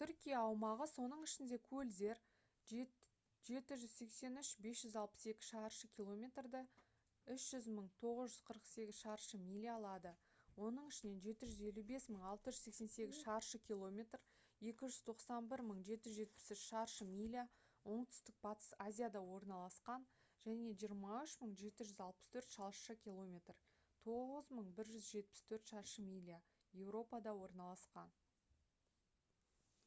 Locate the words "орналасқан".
19.38-20.06, 27.50-28.16